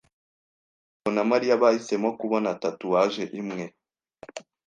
Mugabo 0.93 1.09
na 1.17 1.23
Mariya 1.31 1.61
bahisemo 1.63 2.09
kubona 2.19 2.49
tatouage 2.61 3.23
imwe. 3.39 3.63